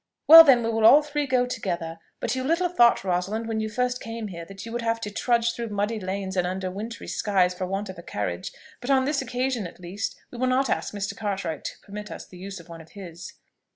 [0.25, 1.99] "Well, then, we will all three go together.
[2.19, 5.11] But you little thought, Rosalind, when you first came here, that you would have to
[5.11, 9.05] trudge through muddy lanes, and under wintry skies for want of a carriage: but on
[9.05, 11.15] this occasion, at least, we will not ask Mr.
[11.15, 13.33] Cartwright to permit us the use of one of his."